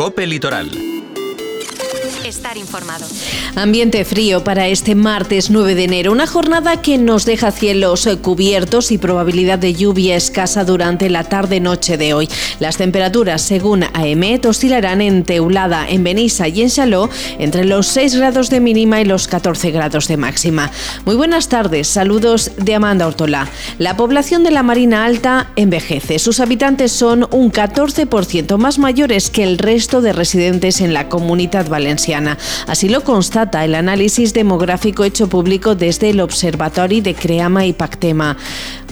Cope 0.00 0.24
Litoral 0.24 0.99
estar 2.24 2.56
informado. 2.56 3.06
Ambiente 3.54 4.04
frío 4.04 4.44
para 4.44 4.68
este 4.68 4.94
martes 4.94 5.50
9 5.50 5.74
de 5.74 5.84
enero, 5.84 6.12
una 6.12 6.26
jornada 6.26 6.82
que 6.82 6.98
nos 6.98 7.24
deja 7.24 7.50
cielos 7.50 8.08
cubiertos 8.22 8.92
y 8.92 8.98
probabilidad 8.98 9.58
de 9.58 9.74
lluvia 9.74 10.16
escasa 10.16 10.64
durante 10.64 11.08
la 11.08 11.24
tarde-noche 11.24 11.96
de 11.96 12.14
hoy. 12.14 12.28
Las 12.58 12.76
temperaturas, 12.76 13.42
según 13.42 13.84
AEMET, 13.94 14.46
oscilarán 14.46 15.00
en 15.00 15.24
Teulada, 15.24 15.86
en 15.88 16.04
Benissa 16.04 16.48
y 16.48 16.62
en 16.62 16.70
Saló 16.70 17.08
entre 17.38 17.64
los 17.64 17.86
6 17.86 18.16
grados 18.16 18.50
de 18.50 18.60
mínima 18.60 19.00
y 19.00 19.04
los 19.04 19.28
14 19.28 19.70
grados 19.70 20.08
de 20.08 20.16
máxima. 20.16 20.70
Muy 21.04 21.16
buenas 21.16 21.48
tardes, 21.48 21.88
saludos 21.88 22.52
de 22.56 22.74
Amanda 22.74 23.06
Ortola. 23.06 23.48
La 23.78 23.96
población 23.96 24.44
de 24.44 24.50
la 24.50 24.62
Marina 24.62 25.04
Alta 25.04 25.50
envejece. 25.56 26.18
Sus 26.18 26.40
habitantes 26.40 26.92
son 26.92 27.26
un 27.30 27.50
14% 27.52 28.58
más 28.58 28.78
mayores 28.78 29.30
que 29.30 29.42
el 29.42 29.58
resto 29.58 30.00
de 30.00 30.12
residentes 30.12 30.80
en 30.80 30.92
la 30.92 31.08
comunidad 31.08 31.68
valenciana. 31.68 32.09
Así 32.66 32.88
lo 32.88 33.02
constata 33.02 33.64
el 33.64 33.74
análisis 33.74 34.32
demográfico 34.32 35.04
hecho 35.04 35.28
público 35.28 35.74
desde 35.74 36.10
el 36.10 36.20
Observatorio 36.20 37.02
de 37.02 37.14
Creama 37.14 37.66
y 37.66 37.72
Pactema. 37.72 38.36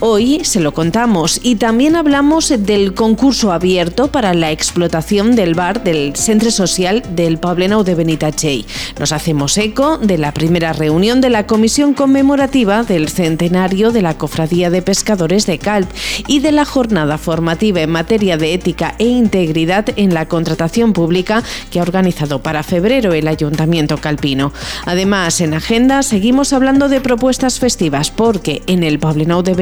Hoy 0.01 0.45
se 0.45 0.61
lo 0.61 0.73
contamos 0.75 1.41
y 1.43 1.57
también 1.57 1.97
hablamos 1.97 2.55
del 2.57 2.95
concurso 2.95 3.51
abierto 3.51 4.13
para 4.13 4.33
la 4.33 4.53
explotación 4.53 5.35
del 5.35 5.55
bar 5.55 5.83
del 5.83 6.15
Centro 6.15 6.53
Social 6.53 7.03
del 7.17 7.39
Poblenou 7.39 7.83
de 7.83 7.97
Benitachey. 7.97 8.65
Nos 9.01 9.11
hacemos 9.11 9.59
eco 9.59 9.99
de 9.99 10.17
la 10.17 10.33
primera 10.33 10.73
reunión 10.73 11.21
de 11.21 11.31
la 11.31 11.49
Comisión 11.49 11.95
Conmemorativa 11.95 12.85
del 12.85 13.09
Centenario 13.09 13.91
de 13.91 14.03
la 14.03 14.17
Cofradía 14.17 14.71
de 14.71 14.83
Pescadores 14.83 15.47
de 15.47 15.59
Calp 15.59 15.91
y 16.29 16.39
de 16.39 16.53
la 16.53 16.65
jornada 16.65 17.19
formativa 17.19 17.81
en 17.81 17.91
materia 17.91 18.37
de 18.37 18.55
ética 18.55 18.95
e 19.01 19.07
integridad 19.07 19.87
en 19.97 20.15
la 20.15 20.29
contratación 20.29 20.93
pública 20.93 21.43
que 21.73 21.81
ha 21.81 21.83
organizado 21.83 22.41
para 22.41 22.63
febrero 22.63 23.15
el 23.15 23.27
Ayuntamiento 23.27 23.99
Calpino. 23.99 24.53
Además, 24.87 25.41
en 25.41 25.55
agenda 25.55 26.05
seguimos 26.05 26.53
hablando 26.53 26.89
de 26.89 27.01
propuestas 27.01 27.59
festivas 27.59 28.13
porque 28.13 28.63
en 28.69 28.85
el 28.85 29.01
Poblenou 29.01 29.43
de 29.43 29.55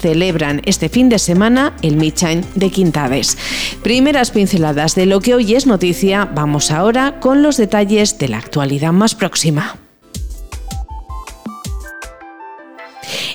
Celebran 0.00 0.62
este 0.64 0.88
fin 0.88 1.08
de 1.08 1.18
semana 1.18 1.74
el 1.82 1.96
Michain 1.96 2.44
de 2.54 2.70
Quintades. 2.70 3.36
Primeras 3.82 4.30
pinceladas 4.30 4.94
de 4.94 5.06
lo 5.06 5.20
que 5.20 5.34
hoy 5.34 5.54
es 5.54 5.66
noticia, 5.66 6.24
vamos 6.24 6.70
ahora 6.70 7.20
con 7.20 7.42
los 7.42 7.56
detalles 7.56 8.18
de 8.18 8.28
la 8.28 8.38
actualidad 8.38 8.92
más 8.92 9.14
próxima. 9.14 9.83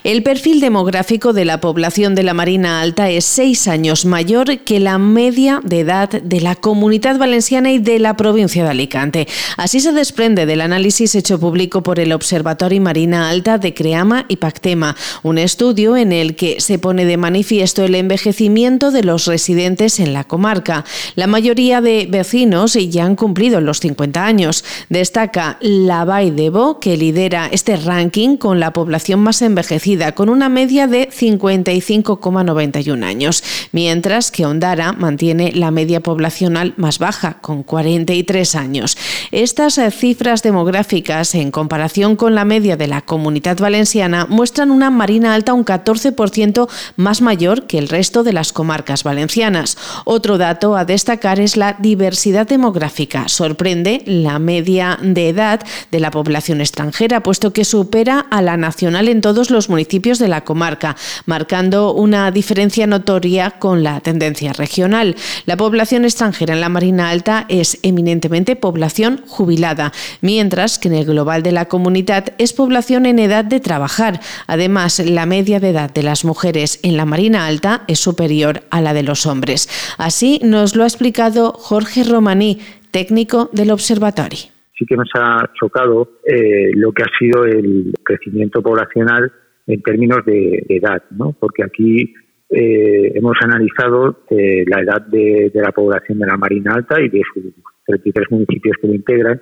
El 0.10 0.24
perfil 0.24 0.60
demográfico 0.60 1.34
de 1.34 1.46
la 1.46 1.62
población 1.62 2.16
de 2.16 2.24
la 2.24 2.34
Marina 2.34 2.82
Alta 2.82 3.12
es 3.12 3.26
seis 3.26 3.68
años 3.68 4.06
mayor 4.06 4.58
que 4.62 4.80
la 4.80 4.98
media 4.98 5.62
de 5.64 5.82
edad 5.82 6.10
de 6.10 6.42
la 6.42 6.56
comunidad 6.56 7.20
valenciana 7.20 7.72
y 7.72 7.78
de 7.78 8.00
la 8.00 8.18
provincia 8.18 8.64
de 8.64 8.72
Alicante. 8.72 9.28
Así 9.56 9.80
se 9.80 9.92
desprende 9.92 10.48
del 10.48 10.62
análisis 10.62 11.14
hecho 11.14 11.40
público 11.40 11.84
por 11.84 12.00
el 12.00 12.12
Observatorio 12.12 12.82
Marina 12.82 13.30
Alta 13.30 13.60
de 13.60 13.76
Creama 13.76 14.26
y 14.28 14.38
Pactema, 14.38 14.96
un 15.22 15.38
estudio 15.38 15.96
en 15.96 16.12
el 16.12 16.36
que 16.36 16.60
se 16.60 16.80
pone 16.80 17.06
de 17.06 17.18
manifiesto 17.18 17.86
el 17.86 17.94
envejecimiento 17.94 18.90
de 18.90 19.04
los 19.04 19.28
residentes 19.28 20.00
en 20.00 20.14
la 20.14 20.24
comarca. 20.24 20.86
La 21.14 21.28
mayoría 21.28 21.82
de 21.82 22.08
vecinos 22.10 22.74
ya 22.74 23.06
han 23.06 23.16
cumplido 23.16 23.62
los 23.62 23.80
50 23.80 24.26
años. 24.26 24.66
Destaca 24.90 25.60
la 25.62 26.04
Vall 26.04 26.36
d'Ebo, 26.36 26.80
que 26.80 26.98
lidera 26.98 27.48
este 27.52 27.78
ranking 27.78 28.38
con 28.38 28.60
la 28.60 28.74
población 28.74 29.20
más 29.20 29.44
envejecida 29.44 29.99
con 30.16 30.30
una 30.30 30.50
media 30.50 30.88
de 30.88 31.10
55,91 31.10 33.04
años, 33.04 33.44
mientras 33.72 34.32
que 34.32 34.46
Ondara 34.46 34.94
mantiene 34.94 35.52
la 35.52 35.72
media 35.72 36.02
poblacional 36.02 36.74
más 36.78 37.00
baja, 37.00 37.40
con 37.42 37.64
43 37.64 38.56
años. 38.56 38.98
Estas 39.32 39.78
eh, 39.78 39.92
cifras 39.92 40.44
demográficas, 40.44 41.36
en 41.36 41.52
comparación 41.52 42.16
con 42.16 42.36
la 42.36 42.46
media 42.46 42.78
de 42.78 42.88
la 42.88 43.02
comunidad 43.02 43.58
valenciana, 43.58 44.26
muestran 44.30 44.72
una 44.72 44.90
Marina 44.90 45.34
Alta 45.34 45.54
un 45.54 45.66
14% 45.66 46.70
más 46.96 47.22
mayor 47.22 47.68
que 47.68 47.78
el 47.78 47.90
resto 47.90 48.24
de 48.24 48.34
las 48.34 48.54
comarcas 48.54 49.04
valencianas. 49.04 49.78
Otro 50.06 50.38
dato 50.38 50.78
a 50.78 50.86
destacar 50.86 51.40
es 51.40 51.58
la 51.58 51.76
diversidad 51.80 52.48
demográfica. 52.48 53.28
Sorprende 53.28 54.04
la 54.06 54.40
media 54.40 54.98
de 55.02 55.30
edad 55.30 55.62
de 55.92 56.00
la 56.00 56.12
población 56.12 56.62
extranjera, 56.62 57.22
puesto 57.24 57.54
que 57.54 57.66
supera 57.66 58.20
a 58.30 58.42
la 58.42 58.56
nacional 58.56 59.08
en 59.08 59.22
todos 59.22 59.50
los 59.50 59.68
municipios 59.68 59.79
municipios 59.80 60.20
de 60.20 60.28
la 60.28 60.42
comarca, 60.42 60.98
marcando 61.26 61.94
una 61.94 62.32
diferencia 62.32 62.86
notoria 62.86 63.52
con 63.52 63.82
la 63.82 64.02
tendencia 64.02 64.52
regional. 64.52 65.16
La 65.46 65.56
población 65.56 66.04
extranjera 66.04 66.54
en 66.54 66.60
la 66.60 66.68
Marina 66.68 67.10
Alta 67.10 67.46
es 67.48 67.80
eminentemente 67.82 68.58
población 68.58 69.22
jubilada, 69.26 69.94
mientras 70.22 70.80
que 70.80 70.90
en 70.90 70.96
el 70.96 71.06
global 71.06 71.44
de 71.44 71.54
la 71.54 71.66
comunidad 71.66 72.34
es 72.38 72.52
población 72.52 73.06
en 73.06 73.20
edad 73.20 73.46
de 73.46 73.62
trabajar. 73.62 74.20
Además, 74.48 75.00
la 75.00 75.26
media 75.26 75.62
de 75.62 75.70
edad 75.70 75.94
de 75.94 76.04
las 76.04 76.26
mujeres 76.26 76.82
en 76.84 76.98
la 76.98 77.06
Marina 77.06 77.48
Alta 77.48 77.84
es 77.88 78.00
superior 78.00 78.64
a 78.72 78.82
la 78.82 78.94
de 78.94 79.04
los 79.04 79.26
hombres. 79.26 79.70
Así 79.98 80.42
nos 80.44 80.76
lo 80.76 80.84
ha 80.84 80.88
explicado 80.88 81.54
Jorge 81.54 82.04
Romaní, 82.04 82.60
técnico 82.92 83.50
del 83.54 83.72
observatorio. 83.72 84.40
Sí 84.78 84.86
que 84.86 84.96
nos 84.96 85.10
ha 85.14 85.50
chocado 85.60 86.20
eh, 86.26 86.72
lo 86.74 86.92
que 86.92 87.04
ha 87.04 87.18
sido 87.20 87.44
el 87.44 87.94
crecimiento 88.04 88.62
poblacional 88.62 89.32
en 89.70 89.82
términos 89.84 90.26
de, 90.26 90.66
edad, 90.68 91.04
¿no? 91.12 91.36
porque 91.40 91.64
aquí 91.64 92.14
eh, 92.50 93.12
hemos 93.14 93.38
analizado 93.42 94.24
eh, 94.32 94.66
la 94.68 94.82
edad 94.82 95.02
de, 95.06 95.52
la 95.54 95.72
población 95.72 96.18
de 96.18 96.26
la 96.26 96.38
Marina 96.38 96.74
Alta 96.74 97.00
y 97.00 97.08
de 97.08 97.22
sus 97.32 97.44
33 97.86 98.32
municipios 98.32 98.78
que 98.82 98.88
lo 98.88 98.96
integran, 98.96 99.40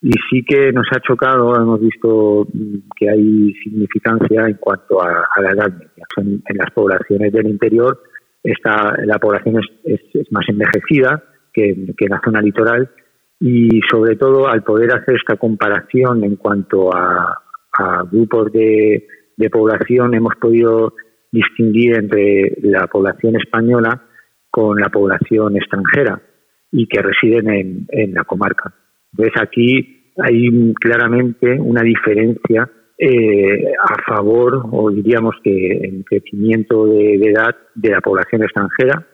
y 0.00 0.12
sí 0.30 0.42
que 0.48 0.72
nos 0.72 0.86
ha 0.90 1.00
chocado, 1.00 1.54
hemos 1.54 1.80
visto 1.80 2.46
mm, 2.50 2.76
que 2.96 3.10
hay 3.10 3.52
significancia 3.62 4.46
en 4.46 4.54
cuanto 4.54 5.02
a, 5.02 5.28
la 5.42 5.50
edad 5.50 5.70
media. 5.70 6.06
En, 6.16 6.56
las 6.56 6.70
poblaciones 6.70 7.30
del 7.30 7.48
interior 7.48 8.00
está, 8.42 8.94
la 9.04 9.18
población 9.18 9.60
es, 9.84 10.00
más 10.30 10.48
envejecida 10.48 11.22
que, 11.52 11.70
en 11.70 12.08
la 12.08 12.22
zona 12.24 12.40
litoral 12.40 12.88
y 13.38 13.80
sobre 13.90 14.16
todo 14.16 14.48
al 14.48 14.62
poder 14.62 14.92
hacer 14.96 15.16
esta 15.16 15.36
comparación 15.36 16.24
en 16.24 16.36
cuanto 16.36 16.90
a 16.94 17.42
grupos 18.10 18.50
de, 18.52 19.06
de 19.38 19.48
población 19.48 20.14
hemos 20.14 20.34
podido 20.36 20.94
distinguir 21.32 21.94
entre 21.94 22.54
la 22.62 22.86
población 22.86 23.36
española 23.36 24.02
con 24.50 24.78
la 24.78 24.88
población 24.88 25.56
extranjera 25.56 26.20
y 26.70 26.86
que 26.86 27.00
residen 27.00 27.48
en, 27.48 27.86
en 27.90 28.14
la 28.14 28.24
comarca. 28.24 28.74
Entonces 29.12 29.40
aquí 29.40 30.12
hay 30.16 30.74
claramente 30.74 31.58
una 31.58 31.82
diferencia 31.82 32.68
eh, 32.98 33.72
a 33.80 34.02
favor, 34.02 34.60
o 34.72 34.90
diríamos 34.90 35.36
que 35.44 35.72
en 35.84 36.02
crecimiento 36.02 36.86
de 36.86 37.14
edad 37.14 37.54
de 37.76 37.90
la 37.90 38.00
población 38.00 38.42
extranjera 38.42 39.06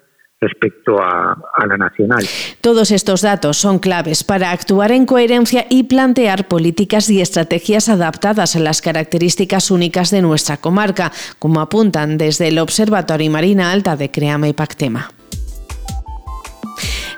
respecto 0.44 1.00
a, 1.00 1.37
la 1.66 1.77
nacional. 1.77 2.25
Todos 2.60 2.91
estos 2.91 3.22
datos 3.22 3.56
son 3.56 3.78
claves 3.78 4.22
para 4.22 4.50
actuar 4.50 4.93
en 4.93 5.06
coherencia 5.06 5.66
y 5.71 5.84
plantear 5.84 6.47
políticas 6.47 7.09
y 7.09 7.21
estrategias 7.21 7.88
adaptadas 7.88 8.56
a 8.56 8.60
las 8.60 8.82
características 8.82 9.71
únicas 9.71 10.10
de 10.10 10.21
nuestra 10.22 10.59
comarca, 10.59 11.12
como 11.38 11.60
apuntan 11.60 12.19
desde 12.19 12.49
el 12.49 12.59
Observatorio 12.59 13.31
Marina 13.31 13.72
Alta 13.72 13.97
de 13.97 14.10
Creama 14.10 14.49
y 14.49 14.53
Pactema. 14.53 15.14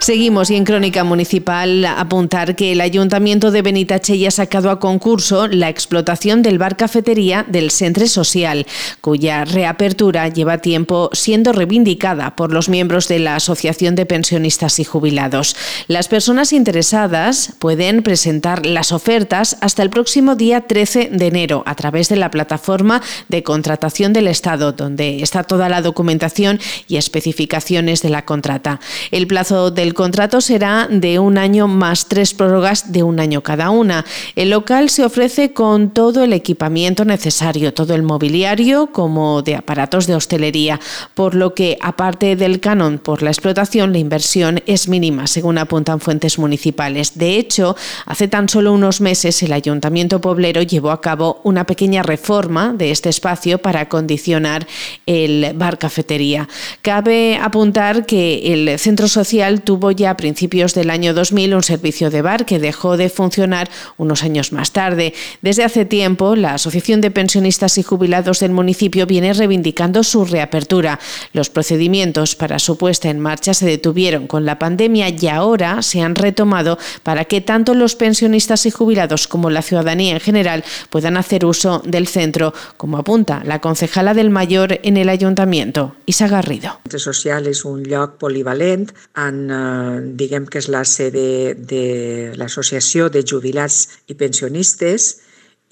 Seguimos 0.07 0.53
y 0.53 0.55
en 0.55 0.63
Crónica 0.63 1.03
Municipal 1.03 1.85
apuntar 1.85 2.55
que 2.55 2.71
el 2.71 2.81
Ayuntamiento 2.81 3.51
de 3.51 3.61
Benitache 3.61 4.25
ha 4.29 4.31
sacado 4.31 4.71
a 4.71 4.79
concurso 4.79 5.49
la 5.49 5.69
explotación 5.69 6.43
del 6.43 6.59
bar 6.59 6.77
cafetería 6.77 7.45
del 7.49 7.73
Centre 7.73 8.07
Social, 8.07 8.69
cuya 9.01 9.45
reapertura 9.45 10.29
lleva 10.29 10.59
tiempo 10.59 11.11
siendo 11.13 11.53
reivindicada 11.53 12.37
por 12.37 12.53
los 12.53 12.69
miembros 12.69 13.09
de 13.09 13.19
la 13.19 13.35
Asociación 13.35 13.97
de 13.97 14.07
Pensionistas 14.07 14.79
y 14.79 14.85
Jubilados. 14.85 15.57
Las 15.89 16.07
personas 16.07 16.53
interesadas 16.53 17.55
pueden 17.59 18.05
presentar 18.05 18.65
las 18.65 18.93
ofertas 18.93 19.57
hasta 19.61 19.83
el 19.83 19.91
próximo 19.91 20.37
día 20.37 20.69
13 20.69 21.11
de 21.15 21.27
enero 21.27 21.65
a 21.67 21.75
través 21.75 22.09
de 22.09 22.15
la 22.15 22.31
plataforma 22.31 23.03
de 23.29 23.43
contratación 23.43 24.13
del 24.13 24.29
Estado, 24.29 24.71
donde 24.71 25.21
está 25.21 25.43
toda 25.43 25.69
la 25.69 25.83
documentación 25.83 26.61
y 26.87 26.97
especificaciones 26.97 28.03
de 28.03 28.11
la 28.11 28.25
contrata. 28.25 28.79
El 29.11 29.27
plazo 29.27 29.73
del 29.73 29.96
contrato 29.97 30.41
será 30.41 30.87
de 30.89 31.19
un 31.19 31.39
año 31.39 31.67
más 31.67 32.07
tres 32.07 32.35
prórrogas 32.35 32.93
de 32.93 33.03
un 33.03 33.19
año 33.19 33.43
cada 33.43 33.71
una. 33.71 34.05
El 34.37 34.51
local 34.51 34.91
se 34.91 35.05
ofrece 35.05 35.53
con 35.53 35.91
todo 35.91 36.23
el 36.23 36.33
equipamiento 36.33 37.05
necesario, 37.05 37.75
todo 37.75 37.95
el 37.95 38.05
mobiliario 38.05 38.89
como 38.93 39.43
de 39.43 39.57
aparatos 39.57 40.07
de 40.07 40.15
hostelería, 40.15 40.79
por 41.15 41.35
lo 41.35 41.55
que 41.55 41.79
aparte 41.81 42.37
del 42.37 42.61
canon 42.61 42.99
por 42.99 43.23
la 43.23 43.31
explotación, 43.31 43.93
la 43.93 43.99
inversión 43.99 44.63
es 44.67 44.89
mínima, 44.89 45.27
según 45.27 45.59
apuntan 45.59 45.99
fuentes 45.99 46.39
municipales. 46.39 47.19
De 47.19 47.37
hecho, 47.37 47.75
hace 48.05 48.29
tan 48.29 48.49
solo 48.49 48.73
unos 48.73 49.01
meses 49.01 49.43
el 49.43 49.53
Ayuntamiento 49.53 50.21
Poblero 50.21 50.63
llevó 50.63 50.91
a 50.91 51.01
cabo 51.01 51.41
una 51.43 51.65
pequeña 51.65 52.03
reforma 52.03 52.75
de 52.75 52.91
este 52.91 53.09
espacio 53.09 53.59
para 53.59 53.81
acondicionar 53.81 54.67
el 55.07 55.53
bar 55.55 55.79
cafetería. 55.79 56.49
Cabe 56.83 57.39
apuntar 57.41 58.05
que 58.05 58.53
el 58.53 58.79
centro 58.79 59.09
social 59.09 59.63
tuvo 59.63 59.86
ya 59.91 60.11
a 60.11 60.17
principios 60.17 60.75
del 60.75 60.91
año 60.91 61.15
2000 61.15 61.55
un 61.55 61.63
servicio 61.63 62.11
de 62.11 62.23
bar 62.23 62.47
que 62.47 62.59
dejó 62.59 62.97
de 62.97 63.09
funcionar 63.09 63.69
unos 63.97 64.23
años 64.23 64.53
más 64.53 64.73
tarde. 64.73 65.15
Desde 65.43 65.65
hace 65.65 65.85
tiempo, 65.85 66.37
la 66.37 66.55
Asociación 66.55 67.01
de 67.01 67.11
Pensionistas 67.11 67.79
y 67.79 67.83
Jubilados 67.83 68.41
del 68.41 68.53
municipio 68.53 69.07
viene 69.07 69.33
reivindicando 69.33 70.03
su 70.03 70.25
reapertura. 70.25 70.99
Los 71.33 71.51
procedimientos 71.51 72.37
para 72.37 72.59
su 72.59 72.77
puesta 72.79 73.09
en 73.09 73.21
marcha 73.21 73.55
se 73.55 73.67
detuvieron 73.67 74.27
con 74.27 74.45
la 74.45 74.59
pandemia 74.59 75.09
y 75.09 75.29
ahora 75.29 75.83
se 75.83 76.01
han 76.01 76.15
retomado 76.15 76.79
para 77.03 77.25
que 77.25 77.41
tanto 77.41 77.75
los 77.75 77.97
pensionistas 77.97 78.67
y 78.67 78.71
jubilados 78.71 79.29
como 79.29 79.51
la 79.51 79.63
ciudadanía 79.63 80.15
en 80.15 80.21
general 80.21 80.65
puedan 80.91 81.17
hacer 81.17 81.45
uso 81.45 81.83
del 81.85 82.07
centro, 82.07 82.53
como 82.77 82.99
apunta 82.99 83.43
la 83.45 83.61
concejala 83.61 84.15
del 84.15 84.31
Mayor 84.31 84.81
en 84.83 84.97
el 84.97 85.09
Ayuntamiento, 85.09 85.95
Isa 86.07 86.29
Garrido. 86.29 86.81
Social 87.07 87.47
és 87.47 87.63
un 87.69 87.85
lloc 87.87 88.17
polivalent, 88.19 88.91
en, 89.15 89.37
eh, 89.51 89.76
diguem 90.19 90.47
que 90.47 90.61
és 90.63 90.69
la 90.73 90.85
sede 90.85 91.55
de 91.55 92.33
l'Associació 92.37 93.09
de 93.13 93.23
Jubilats 93.27 93.87
i 94.11 94.17
Pensionistes 94.19 95.17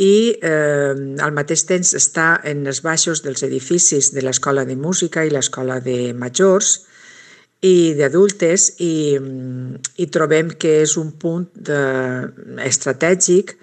i 0.03 0.35
eh, 0.43 0.95
al 1.23 1.35
mateix 1.37 1.65
temps 1.69 1.95
està 1.95 2.41
en 2.45 2.67
els 2.67 2.83
baixos 2.83 3.23
dels 3.23 3.45
edificis 3.47 4.11
de 4.15 4.25
l'Escola 4.27 4.65
de 4.67 4.75
Música 4.77 5.23
i 5.25 5.31
l'Escola 5.31 5.79
de 5.81 6.13
Majors 6.19 6.81
i 7.65 7.95
d'adultes 7.97 8.75
i, 8.83 9.17
i 9.97 10.07
trobem 10.13 10.51
que 10.59 10.81
és 10.83 10.97
un 11.01 11.13
punt 11.21 11.47
de, 11.55 11.79
estratègic 12.67 13.55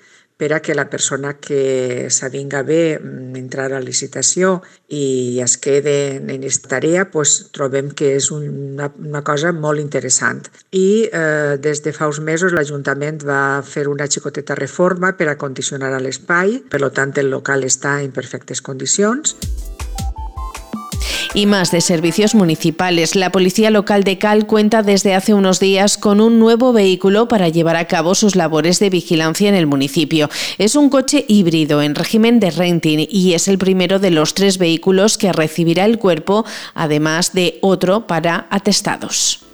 per 0.42 0.56
a 0.56 0.60
que 0.66 0.74
la 0.74 0.88
persona 0.90 1.36
que 1.38 2.08
s'avinga 2.10 2.64
bé 2.66 2.98
entrar 3.38 3.68
a 3.78 3.82
licitació 3.84 4.56
i 4.90 5.38
es 5.46 5.54
quede 5.62 6.16
en 6.16 6.32
aquesta 6.34 6.72
tarea, 6.72 7.04
pues, 7.14 7.36
trobem 7.54 7.92
que 7.94 8.16
és 8.18 8.32
una, 8.34 8.88
una 8.98 9.22
cosa 9.22 9.52
molt 9.54 9.78
interessant. 9.84 10.42
I 10.74 10.88
eh, 11.06 11.60
des 11.62 11.84
de 11.86 11.94
fa 11.94 12.10
uns 12.10 12.24
mesos 12.26 12.58
l'Ajuntament 12.58 13.22
va 13.22 13.62
fer 13.62 13.86
una 13.92 14.10
xicoteta 14.10 14.58
reforma 14.58 15.14
per 15.14 15.30
a 15.30 15.38
condicionar 15.38 15.94
l'espai, 16.02 16.58
per 16.74 16.82
tant 16.90 17.14
el 17.22 17.30
local 17.30 17.62
està 17.70 18.00
en 18.02 18.10
perfectes 18.10 18.66
condicions. 18.66 19.38
Y 21.34 21.46
más 21.46 21.72
de 21.72 21.82
servicios 21.82 22.36
municipales. 22.36 23.16
La 23.16 23.32
Policía 23.32 23.72
Local 23.72 24.04
de 24.04 24.18
Cal 24.18 24.48
cuenta 24.48 24.84
desde 24.84 25.16
hace 25.16 25.34
unos 25.34 25.60
días 25.60 25.98
con 25.98 26.22
un 26.22 26.40
nuevo 26.40 26.74
vehículo 26.74 27.28
para 27.28 27.50
llevar 27.50 27.76
a 27.76 27.86
cabo 27.86 28.16
sus 28.16 28.36
labores 28.36 28.80
de 28.80 28.90
vigilancia 28.90 29.50
en 29.50 29.56
el 29.56 29.68
municipio. 29.68 30.30
Es 30.58 30.76
un 30.76 30.90
coche 30.90 31.26
híbrido 31.28 31.82
en 31.82 31.96
régimen 31.96 32.40
de 32.40 32.52
renting 32.52 33.08
y 33.10 33.34
es 33.34 33.48
el 33.48 33.58
primero 33.58 34.00
de 34.00 34.12
los 34.12 34.34
tres 34.34 34.58
vehículos 34.58 35.18
que 35.18 35.32
recibirá 35.34 35.86
el 35.86 36.00
cuerpo, 36.00 36.46
además 36.74 37.34
de 37.34 37.60
otro 37.62 38.08
para 38.08 38.48
atestados. 38.50 39.51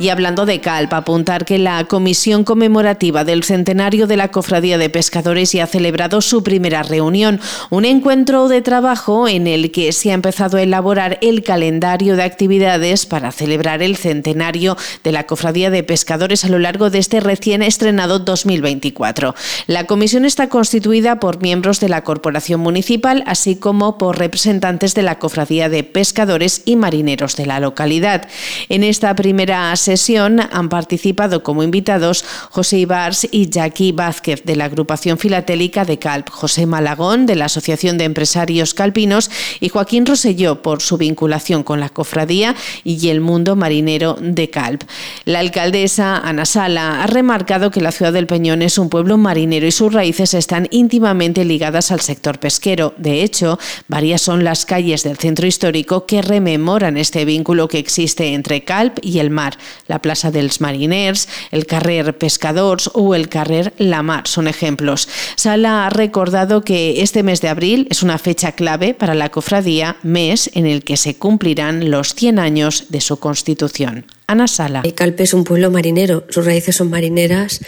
Y 0.00 0.10
hablando 0.10 0.46
de 0.46 0.60
Calp, 0.60 0.92
apuntar 0.94 1.44
que 1.44 1.58
la 1.58 1.84
Comisión 1.86 2.44
Conmemorativa 2.44 3.24
del 3.24 3.42
Centenario 3.42 4.06
de 4.06 4.16
la 4.16 4.28
Cofradía 4.28 4.78
de 4.78 4.90
Pescadores 4.90 5.50
ya 5.50 5.64
ha 5.64 5.66
celebrado 5.66 6.20
su 6.20 6.44
primera 6.44 6.84
reunión, 6.84 7.40
un 7.70 7.84
encuentro 7.84 8.46
de 8.46 8.62
trabajo 8.62 9.26
en 9.26 9.48
el 9.48 9.72
que 9.72 9.90
se 9.90 10.12
ha 10.12 10.14
empezado 10.14 10.56
a 10.56 10.62
elaborar 10.62 11.18
el 11.20 11.42
calendario 11.42 12.14
de 12.14 12.22
actividades 12.22 13.06
para 13.06 13.32
celebrar 13.32 13.82
el 13.82 13.96
centenario 13.96 14.76
de 15.02 15.10
la 15.10 15.26
Cofradía 15.26 15.68
de 15.68 15.82
Pescadores 15.82 16.44
a 16.44 16.48
lo 16.48 16.60
largo 16.60 16.90
de 16.90 17.00
este 17.00 17.18
recién 17.18 17.60
estrenado 17.64 18.20
2024. 18.20 19.34
La 19.66 19.88
comisión 19.88 20.24
está 20.24 20.48
constituida 20.48 21.18
por 21.18 21.42
miembros 21.42 21.80
de 21.80 21.88
la 21.88 22.04
Corporación 22.04 22.60
Municipal, 22.60 23.24
así 23.26 23.56
como 23.56 23.98
por 23.98 24.16
representantes 24.16 24.94
de 24.94 25.02
la 25.02 25.18
Cofradía 25.18 25.68
de 25.68 25.82
Pescadores 25.82 26.62
y 26.66 26.76
Marineros 26.76 27.34
de 27.34 27.46
la 27.46 27.58
localidad. 27.58 28.28
En 28.68 28.84
esta 28.84 29.16
primera 29.16 29.74
sesión 29.88 30.40
han 30.40 30.68
participado 30.68 31.42
como 31.42 31.62
invitados 31.62 32.22
José 32.50 32.80
Ibars 32.80 33.26
y 33.30 33.48
Jackie 33.48 33.92
Vázquez 33.92 34.42
de 34.44 34.54
la 34.54 34.66
agrupación 34.66 35.16
filatélica 35.16 35.86
de 35.86 35.98
Calp, 35.98 36.28
José 36.28 36.66
Malagón 36.66 37.24
de 37.24 37.36
la 37.36 37.46
Asociación 37.46 37.96
de 37.96 38.04
Empresarios 38.04 38.74
Calpinos 38.74 39.30
y 39.60 39.70
Joaquín 39.70 40.04
Roselló 40.04 40.60
por 40.60 40.82
su 40.82 40.98
vinculación 40.98 41.62
con 41.62 41.80
la 41.80 41.88
cofradía 41.88 42.54
y 42.84 43.08
el 43.08 43.22
mundo 43.22 43.56
marinero 43.56 44.18
de 44.20 44.50
Calp. 44.50 44.82
La 45.24 45.38
alcaldesa 45.38 46.18
Ana 46.18 46.44
Sala 46.44 47.02
ha 47.02 47.06
remarcado 47.06 47.70
que 47.70 47.80
la 47.80 47.90
ciudad 47.92 48.12
del 48.12 48.26
Peñón 48.26 48.60
es 48.60 48.76
un 48.76 48.90
pueblo 48.90 49.16
marinero 49.16 49.66
y 49.66 49.72
sus 49.72 49.90
raíces 49.90 50.34
están 50.34 50.68
íntimamente 50.70 51.46
ligadas 51.46 51.90
al 51.92 52.00
sector 52.00 52.38
pesquero. 52.38 52.92
De 52.98 53.22
hecho, 53.22 53.58
varias 53.86 54.20
son 54.20 54.44
las 54.44 54.66
calles 54.66 55.02
del 55.02 55.16
centro 55.16 55.46
histórico 55.46 56.04
que 56.04 56.20
rememoran 56.20 56.98
este 56.98 57.24
vínculo 57.24 57.68
que 57.68 57.78
existe 57.78 58.34
entre 58.34 58.64
Calp 58.64 58.98
y 59.00 59.20
el 59.20 59.30
mar 59.30 59.56
la 59.86 60.00
Plaza 60.00 60.30
dels 60.30 60.60
Mariners, 60.60 61.28
el 61.50 61.66
Carrer 61.66 62.16
Pescadors 62.16 62.90
o 62.94 63.14
el 63.14 63.28
Carrer 63.28 63.72
La 63.78 64.02
Mar 64.02 64.26
son 64.26 64.48
ejemplos. 64.48 65.08
Sala 65.36 65.86
ha 65.86 65.90
recordado 65.90 66.62
que 66.62 67.02
este 67.02 67.22
mes 67.22 67.40
de 67.40 67.48
abril 67.48 67.86
es 67.90 68.02
una 68.02 68.18
fecha 68.18 68.52
clave 68.52 68.94
para 68.94 69.14
la 69.14 69.30
cofradía, 69.30 69.96
mes 70.02 70.50
en 70.54 70.66
el 70.66 70.84
que 70.84 70.96
se 70.96 71.16
cumplirán 71.16 71.90
los 71.90 72.14
100 72.14 72.38
años 72.38 72.86
de 72.88 73.00
su 73.00 73.18
constitución. 73.18 74.06
Ana 74.26 74.46
Sala. 74.46 74.82
Calpe 74.94 75.22
es 75.22 75.32
un 75.32 75.44
pueblo 75.44 75.70
marinero, 75.70 76.24
sus 76.28 76.44
raíces 76.44 76.76
son 76.76 76.90
marineras 76.90 77.60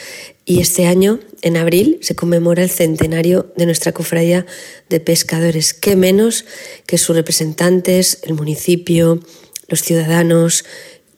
y 0.45 0.61
este 0.61 0.87
año, 0.87 1.21
en 1.43 1.57
abril, 1.57 1.99
se 2.03 2.17
conmemora 2.17 2.63
el 2.63 2.71
centenario 2.71 3.53
de 3.57 3.67
nuestra 3.67 3.93
cofradía 3.93 4.47
de 4.89 5.01
pescadores. 5.01 5.73
¿Qué 5.73 5.97
menos 5.97 6.45
que 6.87 6.99
sus 6.99 7.15
representantes, 7.15 8.19
el 8.25 8.35
municipio, 8.35 9.21
los 9.69 9.83
ciudadanos, 9.83 10.65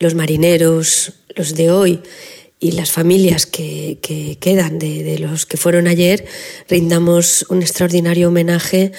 los 0.02 0.14
marineros, 0.14 1.12
los 1.34 1.54
de 1.54 1.70
hoy 1.70 2.00
y 2.60 2.72
las 2.72 2.90
familias 2.90 3.46
que, 3.46 3.98
quedan 4.40 4.78
de, 4.78 5.18
los 5.18 5.46
que 5.46 5.56
fueron 5.56 5.86
ayer, 5.86 6.26
rindamos 6.68 7.46
un 7.48 7.62
extraordinario 7.62 8.28
homenaje 8.28 8.92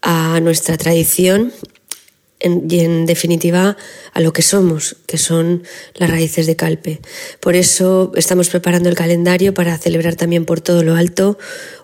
a 0.00 0.40
nuestra 0.40 0.76
tradición 0.76 1.52
y 2.40 2.80
en 2.80 3.06
definitiva 3.06 3.76
a 4.12 4.20
lo 4.20 4.32
que 4.32 4.42
somos, 4.42 4.96
que 5.06 5.18
son 5.18 5.64
las 5.94 6.10
raíces 6.10 6.46
de 6.46 6.56
Calpe. 6.56 7.00
Por 7.40 7.56
eso 7.56 8.12
estamos 8.14 8.48
preparando 8.48 8.88
el 8.88 8.94
calendario 8.94 9.54
para 9.54 9.76
celebrar 9.78 10.14
también 10.14 10.44
por 10.44 10.60
todo 10.60 10.82
lo 10.84 10.94
alto 10.94 11.38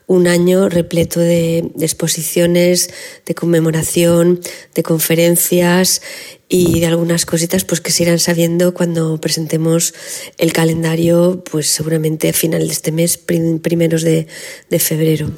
un 0.06 0.26
año 0.28 0.68
repleto 0.68 1.18
de, 1.18 1.70
exposiciones, 1.80 2.90
de 3.24 3.34
conmemoración, 3.34 4.40
de 4.74 4.82
conferencias 4.82 6.02
y 6.48 6.80
de 6.80 6.86
algunas 6.86 7.24
cositas 7.24 7.64
pues 7.64 7.80
que 7.80 7.90
se 7.90 8.04
irán 8.04 8.18
sabiendo 8.18 8.74
cuando 8.74 9.18
presentemos 9.18 9.94
el 10.38 10.52
calendario 10.52 11.42
pues 11.50 11.68
seguramente 11.68 12.28
a 12.28 12.32
final 12.32 12.66
de 12.66 12.72
este 12.72 12.92
mes, 12.92 13.16
primeros 13.16 14.02
de 14.02 14.28
febrero. 14.78 15.32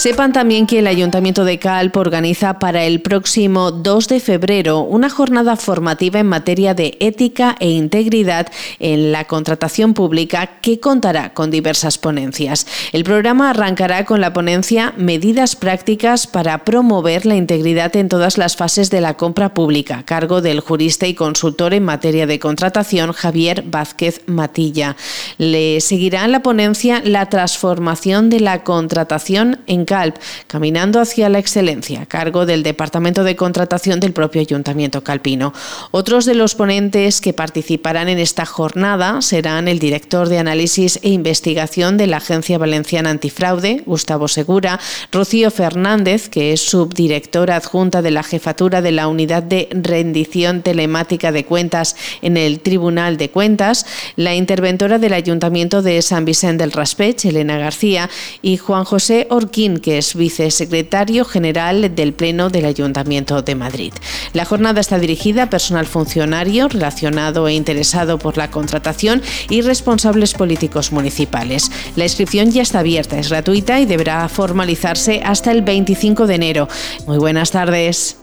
Sepan 0.00 0.32
también 0.32 0.66
que 0.66 0.78
el 0.78 0.86
Ayuntamiento 0.86 1.44
de 1.44 1.58
Calp 1.58 1.94
organiza 1.98 2.58
para 2.58 2.84
el 2.84 3.02
próximo 3.02 3.70
2 3.70 4.08
de 4.08 4.20
febrero 4.20 4.80
una 4.80 5.10
jornada 5.10 5.56
formativa 5.56 6.18
en 6.18 6.26
materia 6.26 6.72
de 6.72 6.96
ética 7.00 7.54
e 7.60 7.68
integridad 7.68 8.46
en 8.78 9.12
la 9.12 9.26
contratación 9.26 9.92
pública 9.92 10.58
que 10.62 10.80
contará 10.80 11.34
con 11.34 11.50
diversas 11.50 11.98
ponencias. 11.98 12.66
El 12.92 13.04
programa 13.04 13.50
arrancará 13.50 14.06
con 14.06 14.22
la 14.22 14.32
ponencia 14.32 14.94
Medidas 14.96 15.54
prácticas 15.54 16.26
para 16.26 16.64
promover 16.64 17.26
la 17.26 17.36
integridad 17.36 17.94
en 17.94 18.08
todas 18.08 18.38
las 18.38 18.56
fases 18.56 18.88
de 18.88 19.02
la 19.02 19.18
compra 19.18 19.52
pública, 19.52 20.02
cargo 20.06 20.40
del 20.40 20.60
jurista 20.60 21.08
y 21.08 21.14
consultor 21.14 21.74
en 21.74 21.84
materia 21.84 22.26
de 22.26 22.38
contratación 22.38 23.12
Javier 23.12 23.64
Vázquez 23.66 24.22
Matilla. 24.24 24.96
Le 25.36 25.82
seguirá 25.82 26.24
en 26.24 26.32
la 26.32 26.42
ponencia 26.42 27.02
la 27.04 27.26
transformación 27.26 28.30
de 28.30 28.40
la 28.40 28.64
contratación 28.64 29.58
en 29.66 29.89
Calp, 29.90 30.18
caminando 30.46 31.00
hacia 31.00 31.28
la 31.28 31.40
excelencia, 31.40 32.02
a 32.02 32.06
cargo 32.06 32.46
del 32.46 32.62
Departamento 32.62 33.24
de 33.24 33.34
Contratación 33.34 33.98
del 33.98 34.12
propio 34.12 34.40
Ayuntamiento 34.40 35.02
Calpino. 35.02 35.52
Otros 35.90 36.26
de 36.26 36.36
los 36.36 36.54
ponentes 36.54 37.20
que 37.20 37.32
participarán 37.32 38.08
en 38.08 38.20
esta 38.20 38.46
jornada 38.46 39.20
serán 39.20 39.66
el 39.66 39.80
director 39.80 40.28
de 40.28 40.38
Análisis 40.38 41.00
e 41.02 41.08
Investigación 41.08 41.96
de 41.96 42.06
la 42.06 42.18
Agencia 42.18 42.56
Valenciana 42.56 43.10
Antifraude, 43.10 43.82
Gustavo 43.84 44.28
Segura, 44.28 44.78
Rocío 45.10 45.50
Fernández, 45.50 46.28
que 46.28 46.52
es 46.52 46.60
subdirectora 46.60 47.56
adjunta 47.56 48.00
de 48.00 48.12
la 48.12 48.22
Jefatura 48.22 48.82
de 48.82 48.92
la 48.92 49.08
Unidad 49.08 49.42
de 49.42 49.68
Rendición 49.72 50.62
Telemática 50.62 51.32
de 51.32 51.44
Cuentas 51.44 51.96
en 52.22 52.36
el 52.36 52.60
Tribunal 52.60 53.16
de 53.16 53.30
Cuentas, 53.30 53.86
la 54.14 54.36
interventora 54.36 55.00
del 55.00 55.14
Ayuntamiento 55.14 55.82
de 55.82 56.00
San 56.00 56.24
Vicente 56.24 56.62
del 56.62 56.70
Raspech, 56.70 57.24
Elena 57.24 57.58
García, 57.58 58.08
y 58.40 58.56
Juan 58.56 58.84
José 58.84 59.26
Orquín, 59.30 59.79
que 59.80 59.98
es 59.98 60.14
vicesecretario 60.14 61.24
general 61.24 61.94
del 61.94 62.12
Pleno 62.12 62.50
del 62.50 62.64
Ayuntamiento 62.64 63.42
de 63.42 63.54
Madrid. 63.54 63.92
La 64.32 64.44
jornada 64.44 64.80
está 64.80 64.98
dirigida 64.98 65.44
a 65.44 65.50
personal 65.50 65.86
funcionario 65.86 66.68
relacionado 66.68 67.48
e 67.48 67.54
interesado 67.54 68.18
por 68.18 68.36
la 68.36 68.50
contratación 68.50 69.22
y 69.48 69.62
responsables 69.62 70.34
políticos 70.34 70.92
municipales. 70.92 71.70
La 71.96 72.04
inscripción 72.04 72.50
ya 72.50 72.62
está 72.62 72.80
abierta, 72.80 73.18
es 73.18 73.28
gratuita 73.28 73.80
y 73.80 73.86
deberá 73.86 74.28
formalizarse 74.28 75.20
hasta 75.24 75.50
el 75.52 75.62
25 75.62 76.26
de 76.26 76.34
enero. 76.34 76.68
Muy 77.06 77.18
buenas 77.18 77.50
tardes. 77.50 78.19